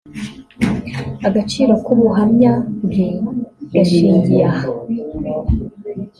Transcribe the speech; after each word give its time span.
Agaciro 1.27 1.73
k’ubuhamya 1.85 2.51
bwe 2.85 3.07
gashingiye 3.73 4.43
aha 4.51 4.67